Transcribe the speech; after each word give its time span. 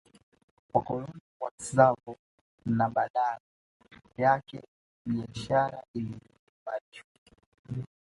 Wakoloni 0.73 1.21
wa 1.41 1.49
Tsavo 1.51 2.15
na 2.65 2.89
badala 2.89 3.39
yake 4.17 4.63
biashara 5.05 5.83
iliimarishwa 5.93 7.07